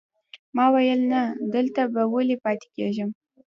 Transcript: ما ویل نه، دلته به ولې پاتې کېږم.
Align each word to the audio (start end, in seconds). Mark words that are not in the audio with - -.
ما 0.55 0.65
ویل 0.73 1.01
نه، 1.13 1.21
دلته 1.55 1.81
به 1.93 2.01
ولې 2.13 2.35
پاتې 2.43 2.67
کېږم. 2.75 3.09